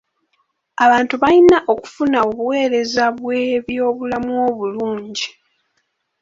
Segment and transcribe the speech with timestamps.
[0.85, 5.27] Abantu balina okufuna obuweereza bw'ebyobulamu obulungi.